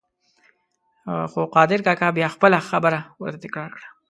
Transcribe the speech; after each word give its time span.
خو 1.31 1.41
قادر 1.55 1.79
کاکا 1.85 2.07
بیا 2.17 2.27
خپله 2.35 2.57
خبره 2.69 2.99
ورته 3.21 3.37
تکرار 3.45 3.69
کړه. 3.75 3.87